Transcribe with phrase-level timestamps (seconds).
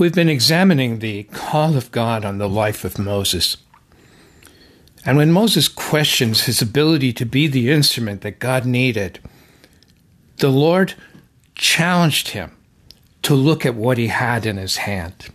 [0.00, 3.58] We've been examining the call of God on the life of Moses.
[5.04, 9.20] And when Moses questions his ability to be the instrument that God needed,
[10.38, 10.94] the Lord
[11.54, 12.56] challenged him
[13.20, 15.28] to look at what he had in his hand.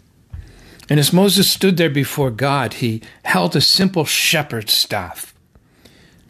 [0.89, 5.35] And as Moses stood there before God, he held a simple shepherd's staff.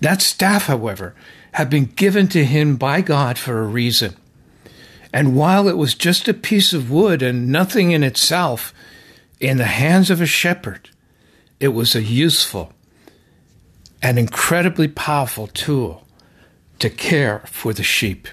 [0.02, 1.16] That staff, however,
[1.54, 4.18] had been given to him by God for a reason.
[5.16, 8.74] And while it was just a piece of wood and nothing in itself,
[9.40, 10.90] in the hands of a shepherd,
[11.58, 12.74] it was a useful
[14.02, 16.06] and incredibly powerful tool
[16.80, 18.28] to care for the sheep.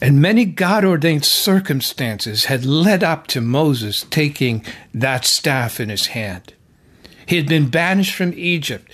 [0.00, 4.64] And many God ordained circumstances had led up to Moses taking
[4.94, 6.54] that staff in his hand.
[7.26, 8.92] He had been banished from Egypt.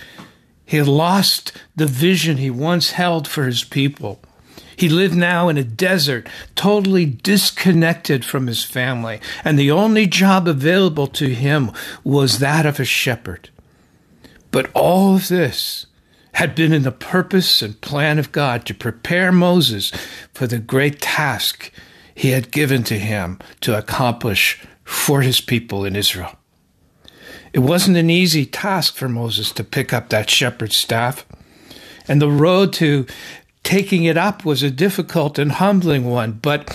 [0.65, 4.23] He had lost the vision he once held for his people.
[4.77, 10.49] He lived now in a desert, totally disconnected from his family, and the only job
[10.49, 11.71] available to him
[12.03, 13.51] was that of a shepherd.
[14.51, 15.87] But all of this
[16.35, 19.93] had been in the purpose and plan of God to prepare Moses
[20.33, 21.71] for the great task
[22.15, 26.37] he had given to him to accomplish for his people in Israel.
[27.53, 31.25] It wasn't an easy task for Moses to pick up that shepherd's staff,
[32.09, 33.07] and the road to
[33.65, 36.71] taking it up was a difficult and humbling one, but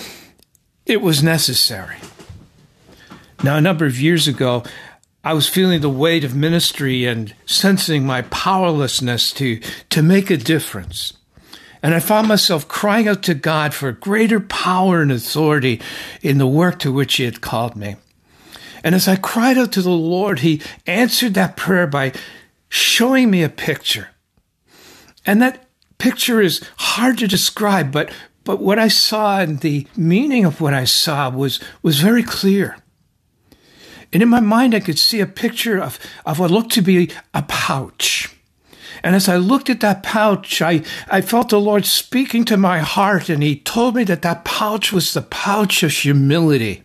[0.84, 1.96] it was necessary.
[3.42, 4.64] Now, a number of years ago,
[5.24, 10.36] I was feeling the weight of ministry and sensing my powerlessness to, to make a
[10.36, 11.14] difference.
[11.82, 15.80] And I found myself crying out to God for greater power and authority
[16.20, 17.96] in the work to which He had called me.
[18.82, 22.12] And as I cried out to the Lord, He answered that prayer by
[22.68, 24.08] showing me a picture.
[25.24, 25.69] And that
[26.00, 28.12] picture is hard to describe, but,
[28.44, 32.76] but what I saw and the meaning of what I saw was, was very clear.
[34.12, 37.10] And in my mind, I could see a picture of, of what looked to be
[37.32, 38.34] a pouch.
[39.02, 42.80] And as I looked at that pouch, I, I felt the Lord speaking to my
[42.80, 46.82] heart, and He told me that that pouch was the pouch of humility.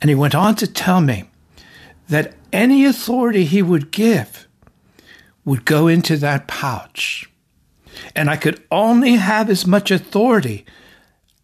[0.00, 1.24] And He went on to tell me
[2.08, 4.48] that any authority He would give
[5.44, 7.30] would go into that pouch.
[8.14, 10.64] And I could only have as much authority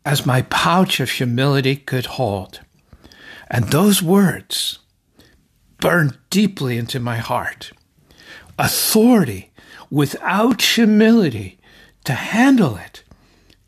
[0.04, 2.60] as my pouch of humility could hold.
[3.50, 4.80] And those words
[5.80, 7.72] burned deeply into my heart.
[8.58, 9.52] Authority
[9.90, 11.58] without humility
[12.04, 13.02] to handle it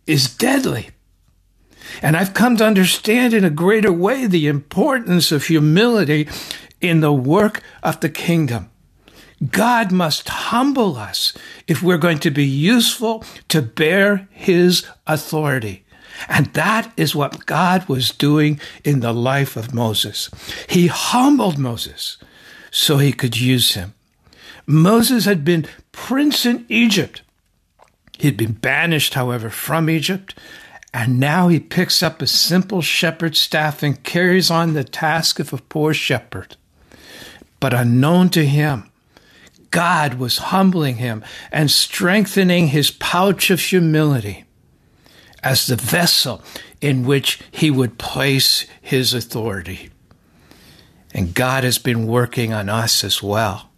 [0.07, 0.91] is deadly.
[2.03, 6.29] And I've come to understand in a greater way the importance of humility
[6.81, 8.71] in the work of the kingdom.
[9.51, 11.35] God must humble us
[11.67, 15.85] if we're going to be useful to bear his authority.
[16.29, 20.31] And that is what God was doing in the life of Moses.
[20.69, 22.17] He humbled Moses
[22.71, 23.93] so he could use him.
[24.67, 27.23] Moses had been prince in Egypt.
[28.19, 30.35] He'd been banished, however, from Egypt,
[30.95, 35.53] and now he picks up a simple shepherd's staff and carries on the task of
[35.53, 36.57] a poor shepherd.
[37.61, 38.91] But unknown to him,
[39.71, 44.45] God was humbling him and strengthening his pouch of humility
[45.43, 46.43] as the vessel
[46.81, 49.91] in which he would place his authority.
[51.13, 53.71] And God has been working on us as well.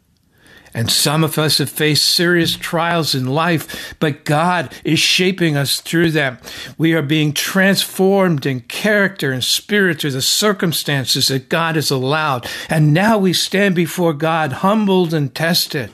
[0.79, 5.81] And some of us have faced serious trials in life, but God is shaping us
[5.81, 6.39] through them.
[6.79, 12.49] We are being transformed in character and spirit through the circumstances that God has allowed.
[12.69, 15.91] And now we stand before God humbled and tested.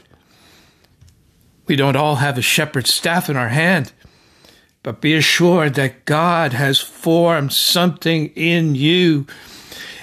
[1.66, 3.90] We don't all have a shepherd's staff in our hand,
[4.82, 9.26] but be assured that God has formed something in you,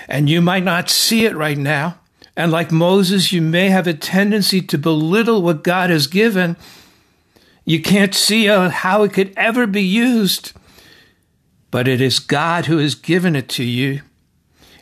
[0.07, 1.99] and you might not see it right now.
[2.35, 6.55] And like Moses, you may have a tendency to belittle what God has given.
[7.65, 10.53] You can't see how it could ever be used,
[11.69, 14.01] but it is God who has given it to you.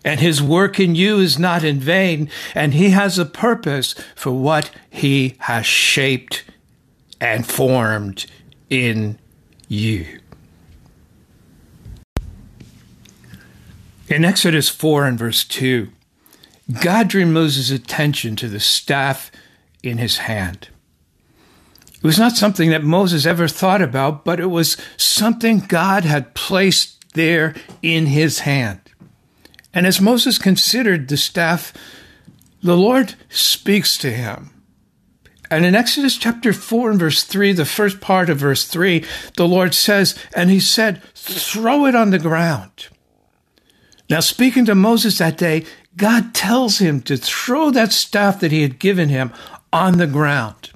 [0.06, 4.32] And his work in you is not in vain, and he has a purpose for
[4.32, 6.46] what he has shaped
[7.20, 8.26] and formed
[8.70, 9.20] in
[9.68, 10.20] you.
[14.08, 15.90] In Exodus 4 and verse 2,
[16.72, 19.32] God drew Moses' attention to the staff
[19.82, 20.70] in his hand.
[21.96, 26.34] It was not something that Moses ever thought about, but it was something God had
[26.34, 28.80] placed there in his hand.
[29.74, 31.74] And as Moses considered the staff,
[32.62, 34.52] the Lord speaks to him.
[35.52, 39.04] And in Exodus chapter 4 and verse 3, the first part of verse 3,
[39.36, 42.88] the Lord says, And he said, Throw it on the ground.
[44.10, 45.66] Now, speaking to Moses that day,
[45.98, 49.34] God tells him to throw that staff that he had given him
[49.74, 50.72] on the ground.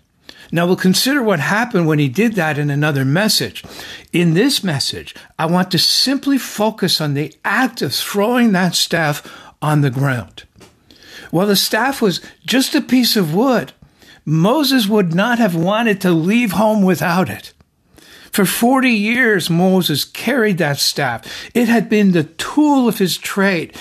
[0.51, 3.63] Now we'll consider what happened when he did that in another message.
[4.11, 9.25] In this message, I want to simply focus on the act of throwing that staff
[9.61, 10.43] on the ground.
[11.31, 13.73] Well, the staff was just a piece of wood.
[14.25, 17.53] Moses would not have wanted to leave home without it.
[18.31, 21.49] For 40 years, Moses carried that staff.
[21.55, 23.75] It had been the tool of his trade.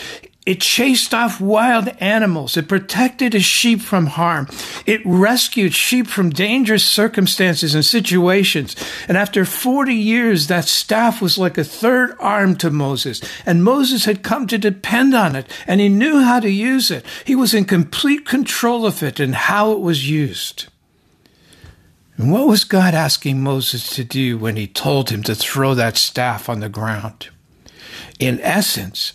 [0.45, 2.57] It chased off wild animals.
[2.57, 4.49] It protected his sheep from harm.
[4.87, 8.75] It rescued sheep from dangerous circumstances and situations.
[9.07, 13.21] And after 40 years, that staff was like a third arm to Moses.
[13.47, 17.07] And Moses had come to depend on it, and he knew how to use it.
[17.25, 20.67] He was in complete control of it and how it was used.
[22.17, 25.97] And what was God asking Moses to do when he told him to throw that
[25.97, 27.29] staff on the ground?
[28.19, 29.13] In essence,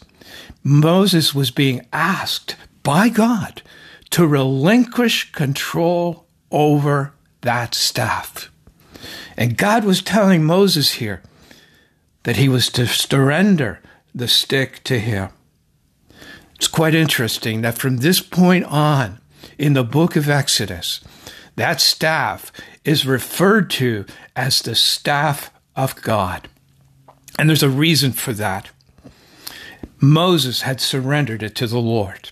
[0.68, 3.62] Moses was being asked by God
[4.10, 8.52] to relinquish control over that staff.
[9.38, 11.22] And God was telling Moses here
[12.24, 13.80] that he was to surrender
[14.14, 15.30] the stick to him.
[16.56, 19.22] It's quite interesting that from this point on
[19.58, 21.00] in the book of Exodus,
[21.56, 22.52] that staff
[22.84, 24.06] is referred to
[24.36, 26.50] as the staff of God.
[27.40, 28.72] And there's a reason for that.
[30.00, 32.32] Moses had surrendered it to the Lord.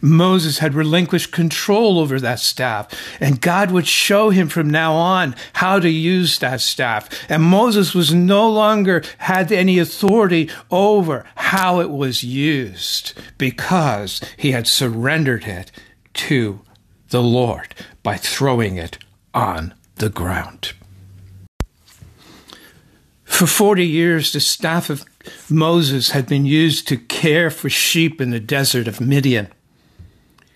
[0.00, 2.88] Moses had relinquished control over that staff,
[3.20, 7.08] and God would show him from now on how to use that staff.
[7.28, 14.52] And Moses was no longer had any authority over how it was used because he
[14.52, 15.72] had surrendered it
[16.14, 16.60] to
[17.10, 18.98] the Lord by throwing it
[19.34, 20.72] on the ground.
[23.24, 25.04] For 40 years, the staff of
[25.50, 29.48] Moses had been used to care for sheep in the desert of Midian.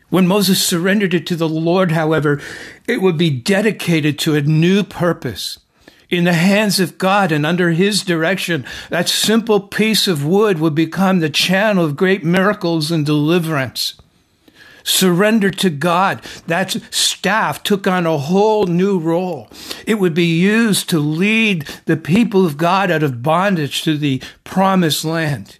[0.08, 2.40] When Moses surrendered it to the Lord, however,
[2.86, 5.58] it would be dedicated to a new purpose.
[6.08, 10.74] In the hands of God and under His direction, that simple piece of wood would
[10.74, 13.94] become the channel of great miracles and deliverance
[14.86, 16.22] surrender to God.
[16.46, 19.50] That staff took on a whole new role.
[19.86, 24.22] It would be used to lead the people of God out of bondage to the
[24.44, 25.58] promised land.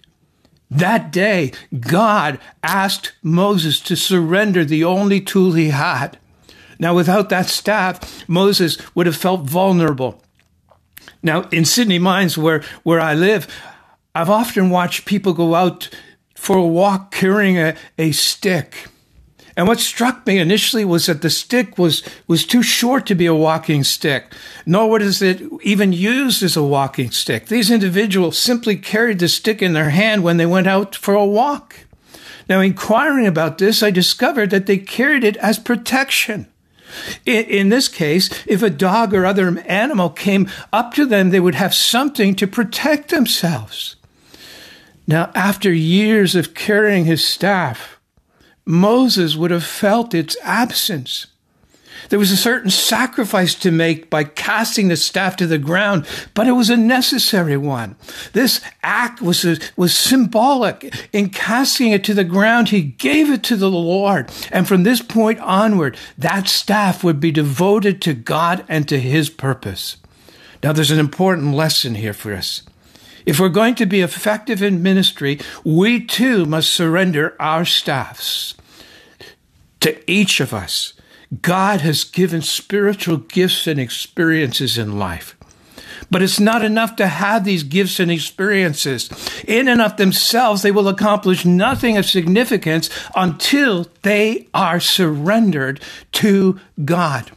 [0.71, 6.17] That day, God asked Moses to surrender the only tool he had.
[6.79, 10.23] Now, without that staff, Moses would have felt vulnerable.
[11.23, 13.47] Now, in Sydney Mines, where, where I live,
[14.13, 15.89] I've often watched people go out
[16.35, 18.87] for a walk carrying a, a stick.
[19.57, 23.25] And what struck me initially was that the stick was, was too short to be
[23.25, 24.31] a walking stick,
[24.67, 27.47] nor was it even used as a walking stick.
[27.47, 31.25] These individuals simply carried the stick in their hand when they went out for a
[31.25, 31.87] walk.
[32.47, 36.45] Now, inquiring about this, I discovered that they carried it as protection.
[37.25, 41.55] In, this case, if a dog or other animal came up to them, they would
[41.55, 43.95] have something to protect themselves.
[45.07, 47.96] Now, after years of carrying his staff,
[48.67, 51.27] Moses would have felt its absence.
[52.09, 56.47] There was a certain sacrifice to make by casting the staff to the ground, but
[56.47, 57.95] it was a necessary one.
[58.33, 60.93] This act was, a, was symbolic.
[61.11, 64.29] In casting it to the ground, he gave it to the Lord.
[64.51, 69.29] And from this point onward, that staff would be devoted to God and to his
[69.29, 69.97] purpose.
[70.63, 72.63] Now, there's an important lesson here for us.
[73.25, 78.55] If we're going to be effective in ministry, we too must surrender our staffs
[79.81, 80.93] to each of us.
[81.41, 85.35] God has given spiritual gifts and experiences in life.
[86.09, 89.09] But it's not enough to have these gifts and experiences.
[89.45, 95.81] In and of themselves, they will accomplish nothing of significance until they are surrendered
[96.13, 97.31] to God.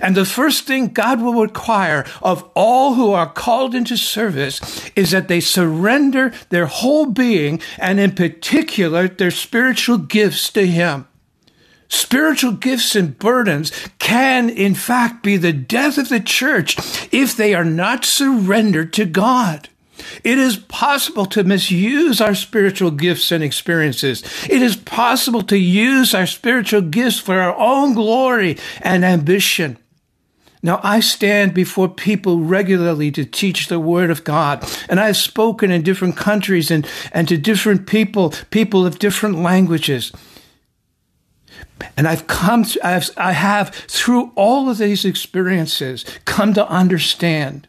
[0.00, 4.60] And the first thing God will require of all who are called into service
[4.96, 11.06] is that they surrender their whole being and in particular their spiritual gifts to Him.
[11.88, 16.76] Spiritual gifts and burdens can, in fact, be the death of the church
[17.12, 19.68] if they are not surrendered to God.
[20.24, 24.22] It is possible to misuse our spiritual gifts and experiences.
[24.48, 29.78] It is possible to use our spiritual gifts for our own glory and ambition.
[30.62, 35.70] Now, I stand before people regularly to teach the Word of God, and I've spoken
[35.70, 40.10] in different countries and, and to different people, people of different languages.
[41.96, 47.68] And I've come, to, I've, I have, through all of these experiences, come to understand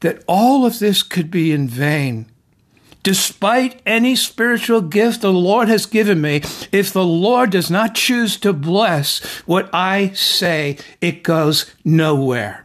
[0.00, 2.32] that all of this could be in vain
[3.02, 8.36] Despite any spiritual gift the Lord has given me, if the Lord does not choose
[8.38, 12.64] to bless what I say, it goes nowhere.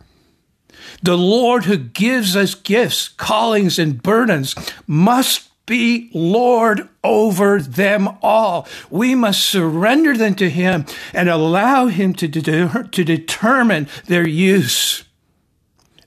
[1.01, 4.55] The Lord who gives us gifts, callings, and burdens
[4.85, 8.67] must be Lord over them all.
[8.89, 15.03] We must surrender them to Him and allow Him to, de- to determine their use.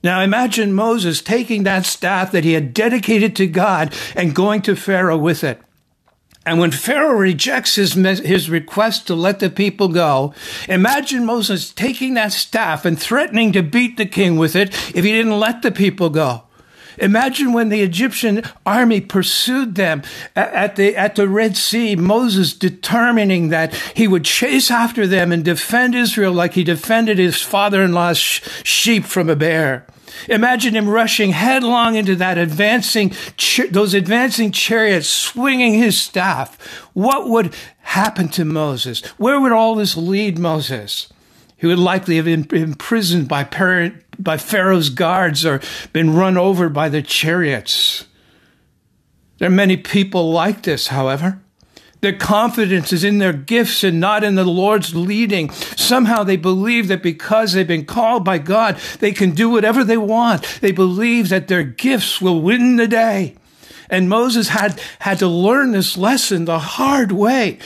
[0.03, 4.75] Now imagine Moses taking that staff that he had dedicated to God and going to
[4.75, 5.61] Pharaoh with it.
[6.47, 10.33] And when Pharaoh rejects his, his request to let the people go,
[10.69, 15.13] imagine Moses taking that staff and threatening to beat the king with it if he
[15.13, 16.45] didn't let the people go.
[16.99, 20.03] Imagine when the Egyptian army pursued them
[20.35, 25.45] at the, at the Red Sea, Moses determining that he would chase after them and
[25.45, 29.87] defend Israel like he defended his father-in-law's sheep from a bear.
[30.29, 33.15] Imagine him rushing headlong into that advancing,
[33.71, 36.59] those advancing chariots, swinging his staff.
[36.93, 39.01] What would happen to Moses?
[39.17, 41.09] Where would all this lead Moses?
[41.61, 43.45] He would likely have been imprisoned by,
[44.19, 45.61] by Pharaoh's guards or
[45.93, 48.07] been run over by the chariots.
[49.37, 51.43] There are many people like this, however.
[52.01, 55.51] Their confidence is in their gifts and not in the Lord's leading.
[55.51, 59.99] Somehow they believe that because they've been called by God, they can do whatever they
[59.99, 60.61] want.
[60.63, 63.37] They believe that their gifts will win the day.
[63.91, 67.59] And Moses had, had to learn this lesson the hard way.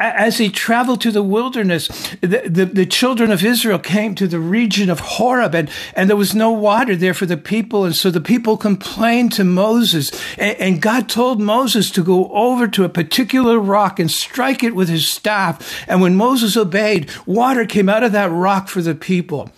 [0.00, 1.88] As he traveled to the wilderness,
[2.20, 6.16] the, the, the, children of Israel came to the region of Horeb and, and there
[6.16, 7.84] was no water there for the people.
[7.84, 12.66] And so the people complained to Moses and, and God told Moses to go over
[12.68, 15.84] to a particular rock and strike it with his staff.
[15.86, 19.50] And when Moses obeyed, water came out of that rock for the people.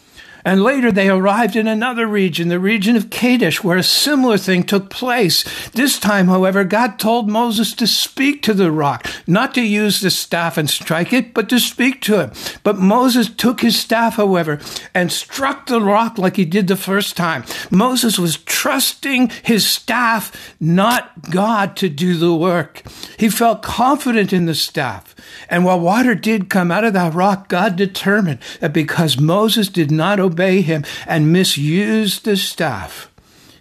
[0.44, 4.62] And later they arrived in another region, the region of Kadesh, where a similar thing
[4.62, 5.44] took place.
[5.70, 10.10] This time, however, God told Moses to speak to the rock, not to use the
[10.10, 12.60] staff and strike it, but to speak to it.
[12.62, 14.60] But Moses took his staff, however,
[14.94, 17.44] and struck the rock like he did the first time.
[17.70, 22.82] Moses was trusting his staff, not God, to do the work.
[23.18, 25.14] He felt confident in the staff.
[25.48, 29.90] And while water did come out of that rock, God determined that because Moses did
[29.90, 33.10] not obey him and misuse the staff,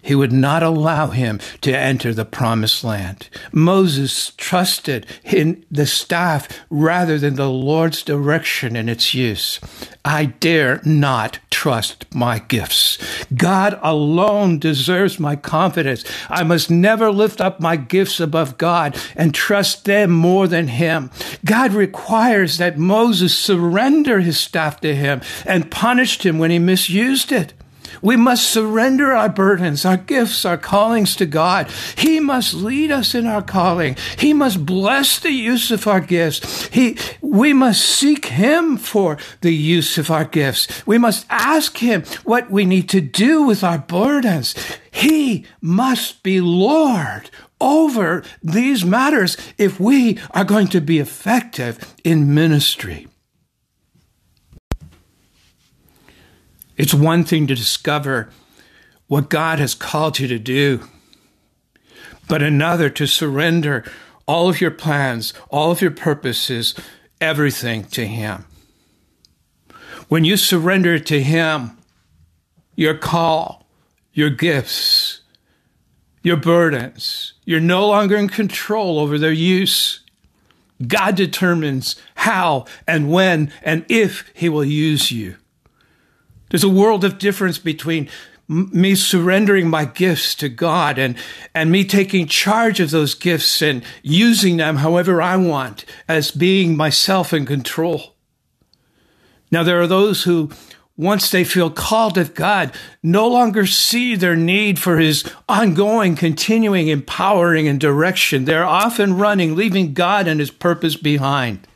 [0.07, 3.27] he would not allow him to enter the promised land.
[3.51, 9.59] Moses trusted in the staff rather than the Lord's direction in its use.
[10.05, 12.97] I dare not trust my gifts.
[13.35, 16.05] God alone deserves my confidence.
[16.29, 21.11] I must never lift up my gifts above God and trust them more than Him.
[21.43, 27.33] God requires that Moses surrender his staff to Him and punished him when he misused
[27.33, 27.53] it.
[28.01, 31.69] We must surrender our burdens, our gifts, our callings to God.
[31.97, 33.95] He must lead us in our calling.
[34.17, 36.67] He must bless the use of our gifts.
[36.67, 40.85] He, we must seek Him for the use of our gifts.
[40.85, 44.55] We must ask Him what we need to do with our burdens.
[44.91, 52.33] He must be Lord over these matters if we are going to be effective in
[52.33, 53.07] ministry.
[56.77, 58.29] It's one thing to discover
[59.07, 60.87] what God has called you to do,
[62.27, 63.83] but another to surrender
[64.27, 66.75] all of your plans, all of your purposes,
[67.19, 68.45] everything to Him.
[70.07, 71.77] When you surrender to Him,
[72.75, 73.67] your call,
[74.13, 75.21] your gifts,
[76.21, 80.01] your burdens, you're no longer in control over their use.
[80.85, 85.37] God determines how and when and if He will use you.
[86.49, 88.09] There's a world of difference between
[88.47, 91.17] me surrendering my gifts to God and,
[91.53, 96.77] and me taking charge of those gifts and using them however I want as being
[96.77, 98.15] myself in control.
[99.51, 100.51] Now, there are those who,
[100.95, 102.73] once they feel called of God,
[103.03, 108.45] no longer see their need for his ongoing, continuing empowering and direction.
[108.45, 111.67] They're often running, leaving God and his purpose behind.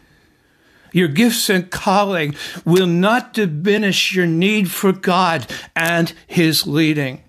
[0.91, 7.23] Your gifts and calling will not diminish your need for God and His leading.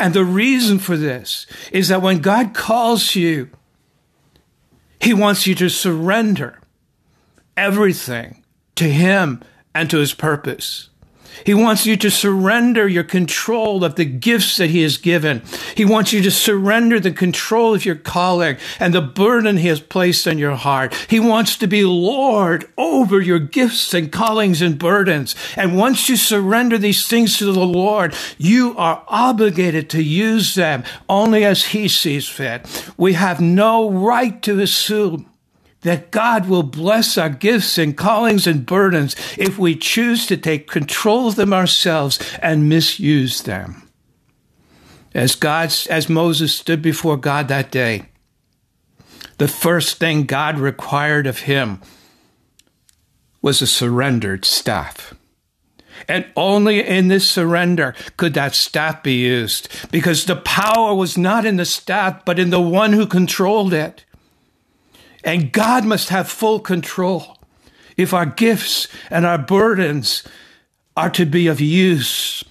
[0.00, 3.50] And the reason for this is that when God calls you,
[5.00, 6.60] He wants you to surrender
[7.56, 8.44] everything
[8.76, 9.42] to Him
[9.74, 10.90] and to His purpose.
[11.44, 15.42] He wants you to surrender your control of the gifts that He has given.
[15.74, 19.80] He wants you to surrender the control of your calling and the burden He has
[19.80, 20.94] placed on your heart.
[21.08, 25.34] He wants to be Lord over your gifts and callings and burdens.
[25.56, 30.84] And once you surrender these things to the Lord, you are obligated to use them
[31.08, 32.92] only as He sees fit.
[32.96, 35.26] We have no right to assume
[35.82, 40.70] that God will bless our gifts and callings and burdens if we choose to take
[40.70, 43.88] control of them ourselves and misuse them.
[45.14, 48.06] As God, as Moses stood before God that day,
[49.38, 51.80] the first thing God required of him
[53.40, 55.14] was a surrendered staff.
[56.06, 61.44] And only in this surrender could that staff be used because the power was not
[61.44, 64.04] in the staff, but in the one who controlled it.
[65.24, 67.38] And God must have full control
[67.96, 70.22] if our gifts and our burdens
[70.96, 72.44] are to be of use.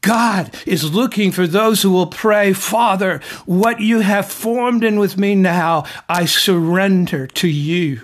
[0.00, 5.16] God is looking for those who will pray, Father, what you have formed in with
[5.16, 8.02] me now, I surrender to you.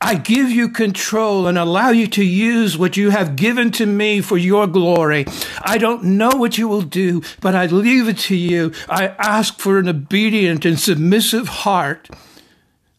[0.00, 4.20] I give you control and allow you to use what you have given to me
[4.20, 5.24] for your glory.
[5.62, 8.72] I don't know what you will do, but I leave it to you.
[8.88, 12.08] I ask for an obedient and submissive heart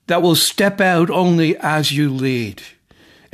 [0.08, 2.62] that will step out only as you lead.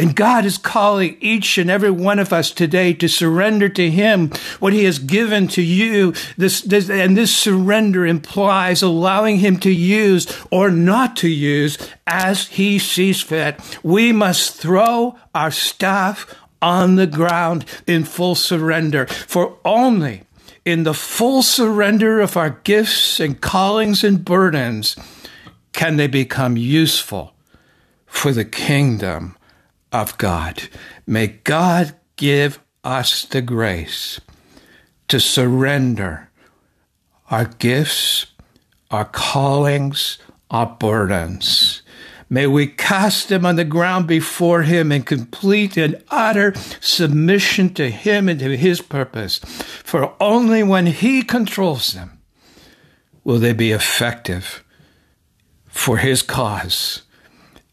[0.02, 4.32] And God is calling each and every one of us today to surrender to Him
[4.60, 6.16] what He has given to you.
[6.38, 12.48] This, this, and this surrender implies allowing Him to use or not to use as
[12.48, 13.60] He sees fit.
[13.84, 20.24] We must throw our staff on the ground in full surrender, for only
[20.66, 24.96] in the full surrender of our gifts and callings and burdens
[25.74, 27.34] can they become useful
[28.06, 29.36] for the kingdom
[29.92, 30.64] of God.
[31.08, 34.20] May God give us the grace
[35.08, 36.30] to surrender
[37.30, 38.28] our gifts,
[38.90, 40.18] our callings,
[40.50, 41.82] our burdens.
[42.30, 47.90] May we cast them on the ground before Him in complete and utter submission to
[47.90, 49.40] Him and to His purpose.
[49.40, 52.22] For only when He controls them
[53.24, 54.64] will they be effective
[55.72, 57.02] for his cause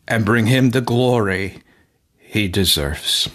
[0.06, 1.62] and bring him the glory
[2.16, 3.28] he deserves.